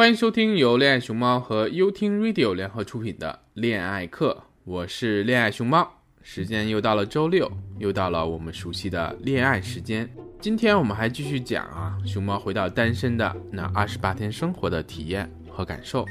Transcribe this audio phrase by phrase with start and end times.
[0.00, 5.86] 欢迎收听由恋爱熊猫和优听 Radio 联合出品的恋爱课，我是恋爱熊猫。
[6.22, 10.10] 时间又到了周六，又到了我们熟悉的恋爱时间。
[10.40, 16.06] 今天我们还继续讲啊，熊猫回到单身的那二十八天生活的体验和感受。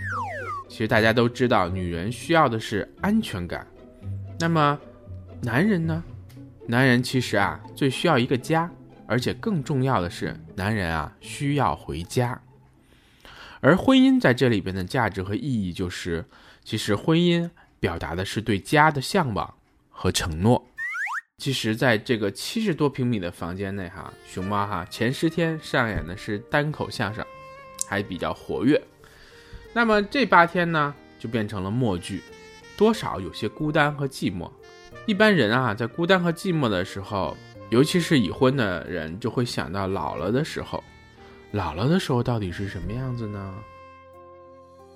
[0.68, 3.66] 其实大家都知道，女人需要的是安全感。
[4.40, 4.80] 那么，
[5.42, 6.04] 男人呢？
[6.68, 8.70] 男人其实啊，最需要一个家，
[9.08, 12.40] 而且更重要的是，男人啊需要回家。
[13.62, 16.26] 而婚姻在这里边的价值和意义，就是
[16.64, 19.56] 其实婚姻表达的是对家的向往。
[20.02, 20.66] 和承诺，
[21.40, 27.22] 其实，在这个七十多平米的房间内，哈，熊猫哈前十天上演的是单口相声，
[27.86, 28.82] 还比较活跃。
[29.74, 32.24] 那么这八天呢，就变成了默剧，
[32.78, 34.50] 多少有些孤单和寂寞。
[35.06, 37.36] 一般人啊，在孤单和寂寞的时候，
[37.70, 40.82] 尤其是已婚的人，就会想到老了的时候。
[41.52, 43.56] 老了的时候到底是什么样子呢？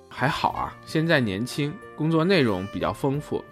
[0.08, 3.44] 还好啊，现在年轻，工作内容比较丰富。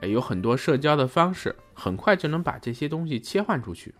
[0.00, 3.94] 哎，有很多社交的方式，很快就能把这些东西切换出去，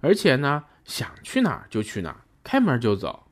[0.00, 3.24] 而且呢，想去哪儿就去哪儿，开门就走。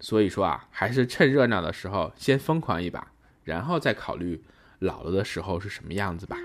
[0.00, 3.08] 所以说啊，还是趁热闹的时候先疯狂一把，
[3.44, 4.42] 然后再考虑
[4.78, 6.38] 老了的时候是什么样子吧。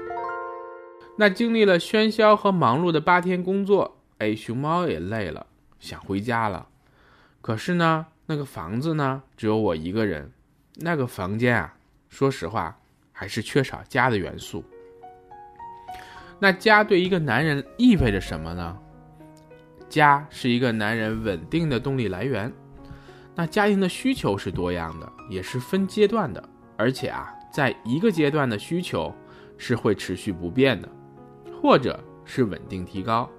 [1.18, 5.46] 那经历了喧嚣和忙碌的八天工作，哎，熊猫也累了，
[5.80, 6.68] 想回家了。
[7.42, 10.32] 可是呢，那个房子呢，只有我一个人，
[10.76, 11.74] 那个房间啊，
[12.10, 12.78] 说实话。
[13.14, 14.64] 还是缺少家的元素。
[16.40, 18.76] 那家对一个男人意味着什么呢？
[19.88, 22.52] 家是一个男人稳定的动力来源。
[23.36, 26.44] 那家庭的需求是多样的，也是分阶段的，
[26.76, 29.14] 而且啊，在一个阶段的需求
[29.56, 30.90] 是会持续不变的，
[31.62, 33.30] 或者是稳定提高。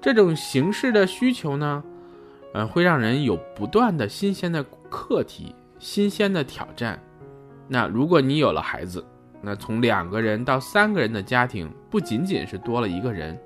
[0.00, 1.82] 这种形式的需求呢，
[2.52, 7.00] 嗯，会让人有不断的新鲜的课题、新鲜的挑战。
[7.68, 9.04] 那如果你有了孩子，
[9.40, 13.38] 那从两个人到三个人的家庭，不仅仅是多了一个人，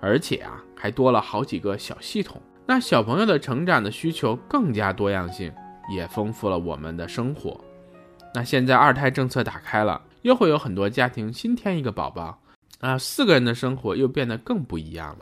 [0.00, 2.40] 而且啊，还多了好几个小系统。
[2.66, 5.52] 那小朋友的成长的需求更加多样性，
[5.94, 7.60] 也丰富了我们的生活。
[8.32, 12.40] 那现在二胎政策打开了，又会有很多家庭新添一个宝宝，
[12.80, 15.18] 啊，四个人的生活又变得更不一样了。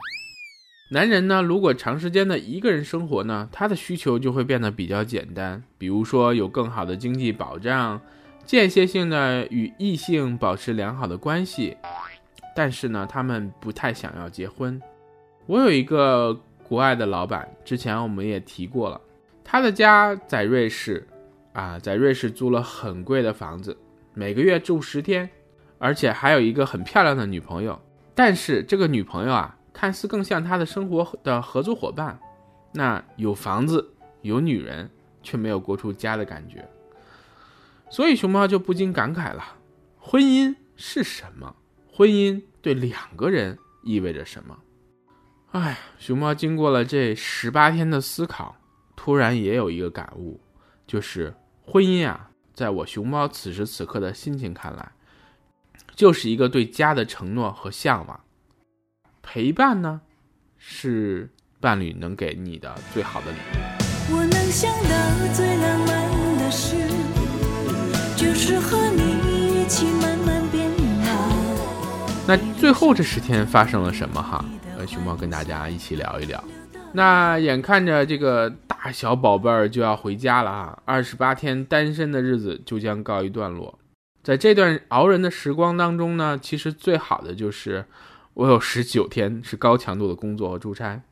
[0.92, 7.98] 男人呢，如果长时间的一个人生活呢，他的需求就会变得比较简单，比如说有更好的经济保障。
[8.44, 11.74] 间歇性的与异性保持良好的关系，
[12.54, 14.78] 但是呢，他们不太想要结婚。
[15.46, 19.00] 我有一个国外的老板，之前我们也提过了，
[19.42, 21.08] 他的家在瑞士，
[21.54, 23.74] 啊，在瑞士租了很贵的房子，
[24.12, 25.30] 每个月住十天，
[25.78, 27.80] 而且还有一个很漂亮的女朋友。
[28.14, 32.18] 但是这个女朋友啊，看似更像他的生活的合作伙伴，
[32.72, 34.90] 那有房子有女人，
[35.22, 36.68] 却没有过出家的感觉。
[37.90, 39.42] 所以熊猫就不禁感慨了：
[39.98, 41.54] 婚姻是什么？
[41.92, 44.58] 婚姻对两个人意味着什么？
[45.50, 48.56] 哎，熊猫经过了这十八天的思考，
[48.96, 50.40] 突然也有一个感悟，
[50.86, 51.34] 就是
[51.66, 54.92] 婚姻啊，在我熊猫此时此刻的心情看来，
[55.94, 58.18] 就是一个对家的承诺和向往。
[59.22, 60.00] 陪伴呢，
[60.58, 64.14] 是伴侣能给你的最好的礼物。
[64.14, 66.76] 我能想到最浪漫的事。
[68.14, 70.70] 就是和你一起慢慢变
[71.04, 72.26] 老。
[72.26, 74.44] 那最后这十天发生了什么哈？
[74.78, 76.42] 呃，熊猫跟大家一起聊一聊。
[76.92, 83.76] 那眼看着这个大小宝贝儿就要回家了啊，二十八天单身的日子就将告一段落。
[84.22, 87.84] 在这段熬人的时光当中呢，其实最好的就是
[88.34, 91.02] 我有十九天是高强度的工作和出差。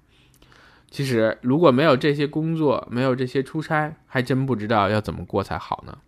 [0.90, 5.98] 其实如果没有这些工作，没有这些出差，还真不知道要怎么过才好呢。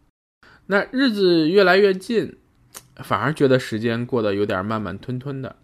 [0.67, 2.37] 那日子越来越近，
[2.97, 5.57] 反而觉得时间过得有点慢慢吞吞的。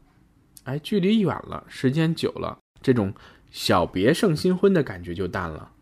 [0.64, 3.15] 哎，距离远了，时间久了，这种
[3.50, 5.72] 小别胜新婚的感觉就淡了。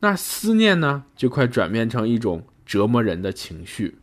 [0.00, 3.98] 那思念呢，就快转变成一种折磨人的情绪。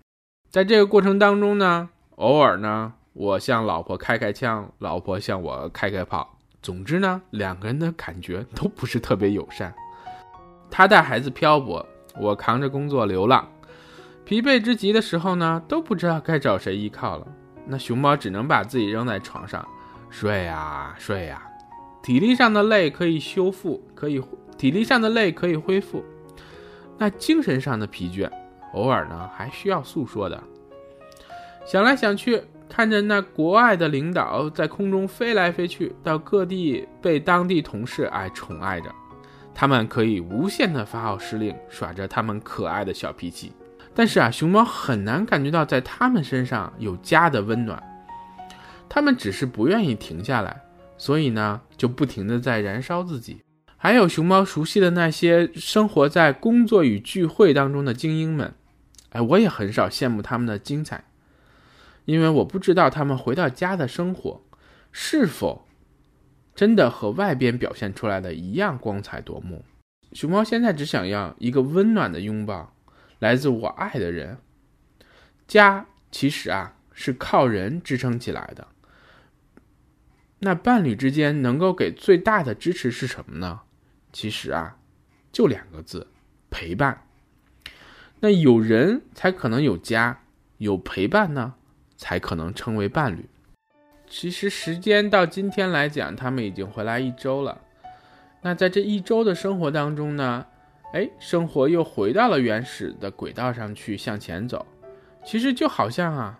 [0.49, 6.37] 在这个过程当中呢，偶尔呢，我向老婆开开枪，老婆向我开开炮。
[6.61, 9.73] 总之呢，两个人的感觉都不是特别友善。
[10.69, 11.85] 他带孩子漂泊，
[12.19, 13.47] 我扛着工作流浪。
[14.25, 17.25] 疲惫之极的时候呢，都不知道该找谁依靠了。
[17.65, 19.65] 那熊猫只能把自己扔在床上，
[20.09, 21.41] 睡呀睡呀。
[22.03, 24.21] 体力上的累可以修复，可以
[24.57, 26.03] 体力上的累可以恢复。
[26.97, 28.29] 那精神上的疲倦，
[28.73, 30.43] 偶尔呢还需要诉说的。
[31.65, 32.43] 想来想去，
[32.75, 38.93] 看着那国外的领导在空中飞来飞去，到各地被当地同事爱宠爱着，
[39.53, 43.53] 他们可以无限的发号施令，耍着他们可爱的小脾气。
[43.93, 47.81] 但是啊，熊猫很难感觉到在他们身上有家的温暖，
[48.89, 50.61] 他们只是不愿意停下来，
[50.97, 53.41] 所以呢，就不停的在燃烧自己。
[53.77, 58.53] 还有熊猫熟悉的那些生活在工作与聚会当中的精英们，
[59.11, 61.05] 哎，我也很少羡慕他们的精彩，
[62.05, 64.41] 因为我不知道他们回到家的生活
[64.91, 65.67] 是否
[66.55, 69.65] 真的和外边表现出来的一样光彩夺目。
[70.13, 72.73] 熊猫现在只想要一个温暖的拥抱，
[73.19, 74.37] 来自我爱的人。
[75.47, 78.67] 家其实啊是靠人支撑起来的，
[80.39, 83.61] 那伴侣之间能够给最大的支持是什么呢？
[84.13, 84.77] 其实啊，
[85.33, 86.07] 就两个字，
[86.49, 87.05] 陪伴。
[88.21, 90.21] 那有人才可能有家，
[90.57, 91.55] 有陪伴呢，
[91.97, 93.27] 才可能称为伴侣。
[94.07, 97.59] 其实时间到今天来讲，他们已经回来一周了。
[98.41, 100.45] 那在这一周的生活当中呢，
[100.93, 104.65] 哎，生活又回到了原始的轨道上去向前走。
[105.23, 106.39] 其实就好像啊，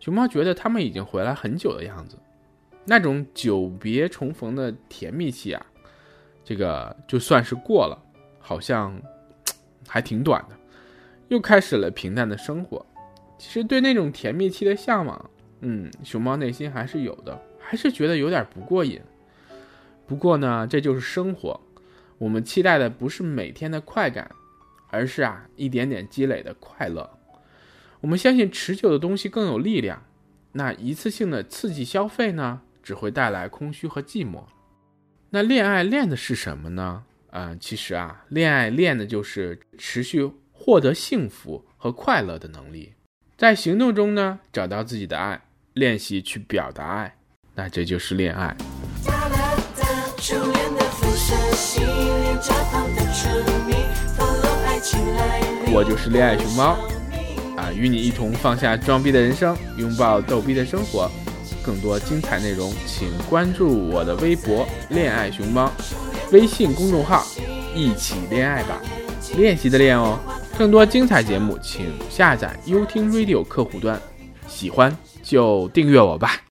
[0.00, 2.18] 熊猫觉得他们已经回来很久的样子，
[2.84, 5.64] 那种久别重逢的甜蜜期啊。
[6.44, 7.96] 这个就算是过了，
[8.40, 9.00] 好像
[9.86, 10.56] 还挺短的，
[11.28, 12.84] 又开始了平淡的生活。
[13.38, 15.30] 其实对那种甜蜜期的向往，
[15.60, 19.00] 嗯，熊猫内心还是有的，还是觉得有点不过瘾。
[20.06, 21.60] 不过呢，这就是生活，
[22.18, 24.30] 我们期待的不是每天的快感，
[24.90, 27.08] 而是啊一点点积累的快乐。
[28.00, 30.02] 我们相信持久的东西更有力量，
[30.52, 34.42] 那一次性的刺激消费呢，只会带来空虚和寂寞。
[35.30, 37.04] 那恋爱练的是什么呢？
[37.30, 42.94] 啊，其实啊，恋爱练的就是持续获得幸福和快乐的能力，
[43.38, 45.40] 在行动中呢找到自己的爱，
[45.74, 47.14] 练习去表达爱，
[47.54, 48.56] 那这就是恋爱。
[55.72, 56.76] 我就是恋爱熊猫，
[57.56, 61.08] 啊，与你一同放下装逼的人生，拥抱逗逼的生活。
[61.64, 65.70] 更多精彩内容，请关注我的微博“恋爱熊猫”，
[66.32, 67.24] 微信公众号
[67.72, 68.80] “一起恋爱吧”，
[69.38, 70.18] 练习的练哦。
[70.58, 73.96] 更多精彩节目，请下载优听 Radio 客户端，
[74.48, 76.42] 喜欢就订阅我吧。